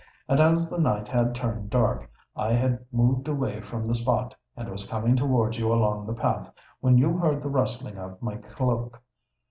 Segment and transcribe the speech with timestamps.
[0.27, 4.67] And as the night had turned dark, I had moved away from the spot, and
[4.67, 8.99] was coming towards you along the path, when you heard the rustling of my cloak.